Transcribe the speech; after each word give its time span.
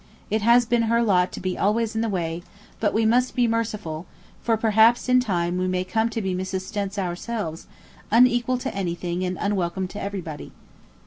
it 0.31 0.41
has 0.41 0.65
been 0.65 0.81
her 0.89 1.03
lot 1.03 1.31
to 1.31 1.39
be 1.39 1.55
always 1.55 1.93
in 1.93 2.01
the 2.01 2.09
way; 2.09 2.41
but 2.79 2.91
we 2.91 3.05
must 3.05 3.35
be 3.35 3.47
merciful, 3.47 4.07
for 4.41 4.57
perhaps 4.57 5.07
in 5.07 5.19
time 5.19 5.59
we 5.59 5.67
may 5.67 5.83
come 5.83 6.09
to 6.09 6.23
be 6.23 6.33
Mrs. 6.33 6.61
Stents 6.61 6.97
ourselves, 6.97 7.67
unequal 8.09 8.57
to 8.57 8.73
anything, 8.73 9.23
and 9.23 9.37
unwelcome 9.39 9.87
to 9.89 10.01
everybody 10.01 10.53